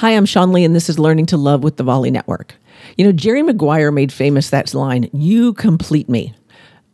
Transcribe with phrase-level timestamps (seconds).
[0.00, 2.54] Hi, I'm Sean Lee, and this is Learning to Love with the Volley Network.
[2.96, 6.34] You know, Jerry Maguire made famous that line, You complete me.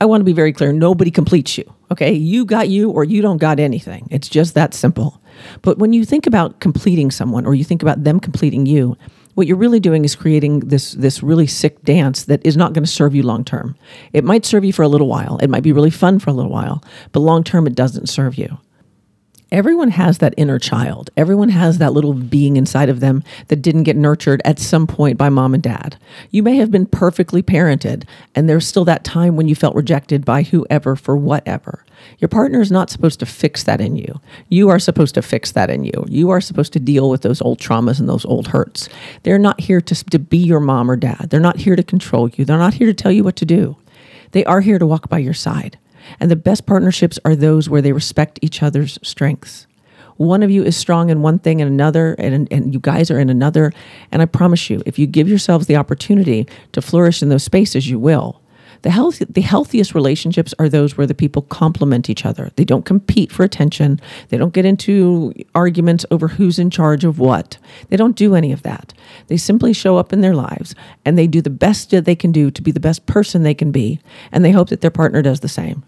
[0.00, 1.72] I want to be very clear nobody completes you.
[1.92, 2.12] Okay.
[2.12, 4.08] You got you or you don't got anything.
[4.10, 5.22] It's just that simple.
[5.62, 8.96] But when you think about completing someone or you think about them completing you,
[9.34, 12.82] what you're really doing is creating this this really sick dance that is not going
[12.82, 13.76] to serve you long term.
[14.14, 15.38] It might serve you for a little while.
[15.40, 16.82] It might be really fun for a little while,
[17.12, 18.58] but long term it doesn't serve you
[19.52, 21.10] everyone has that inner child.
[21.16, 25.16] Everyone has that little being inside of them that didn't get nurtured at some point
[25.16, 25.96] by mom and dad.
[26.30, 30.24] You may have been perfectly parented, and there's still that time when you felt rejected
[30.24, 31.84] by whoever for whatever.
[32.18, 34.20] Your partner is not supposed to fix that in you.
[34.48, 36.04] You are supposed to fix that in you.
[36.08, 38.88] You are supposed to deal with those old traumas and those old hurts.
[39.22, 41.28] They're not here to, to be your mom or dad.
[41.30, 42.44] They're not here to control you.
[42.44, 43.76] They're not here to tell you what to do.
[44.32, 45.78] They are here to walk by your side.
[46.20, 49.66] And the best partnerships are those where they respect each other's strengths.
[50.16, 53.18] One of you is strong in one thing and another, and, and you guys are
[53.18, 53.72] in another.
[54.10, 57.88] And I promise you, if you give yourselves the opportunity to flourish in those spaces,
[57.88, 58.40] you will.
[58.82, 62.50] The, health, the healthiest relationships are those where the people complement each other.
[62.56, 64.00] They don't compete for attention.
[64.28, 67.58] They don't get into arguments over who's in charge of what.
[67.88, 68.92] They don't do any of that.
[69.26, 72.32] They simply show up in their lives and they do the best that they can
[72.32, 74.00] do to be the best person they can be.
[74.30, 75.84] And they hope that their partner does the same.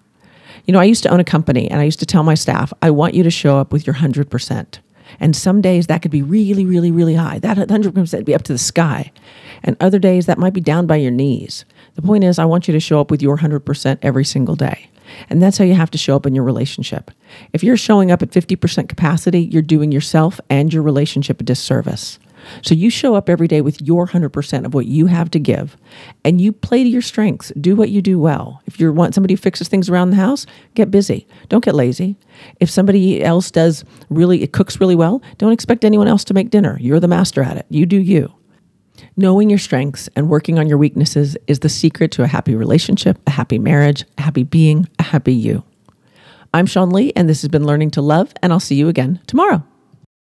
[0.64, 2.73] You know, I used to own a company and I used to tell my staff,
[2.83, 4.78] I want you to show up with your 100%.
[5.20, 7.39] And some days that could be really, really, really high.
[7.39, 9.11] That 100% would be up to the sky.
[9.62, 11.64] And other days that might be down by your knees.
[11.95, 14.89] The point is, I want you to show up with your 100% every single day.
[15.31, 17.11] And that's how you have to show up in your relationship.
[17.53, 22.19] If you're showing up at 50% capacity, you're doing yourself and your relationship a disservice.
[22.63, 25.77] So you show up every day with your 100% of what you have to give
[26.25, 27.53] and you play to your strengths.
[27.61, 28.63] Do what you do well.
[28.67, 31.27] If you want somebody who fixes things around the house, get busy.
[31.49, 32.17] Don't get lazy.
[32.61, 36.51] If somebody else does really, it cooks really well, don't expect anyone else to make
[36.51, 36.79] dinner.
[36.81, 37.67] You're the master at it.
[37.69, 38.33] You do you.
[39.17, 43.19] Knowing your strengths and working on your weaknesses is the secret to a happy relationship,
[43.27, 45.63] a happy marriage, a happy being, a happy you.
[46.55, 49.20] I'm Sean Lee, and this has been Learning to Love, and I'll see you again
[49.27, 49.64] tomorrow.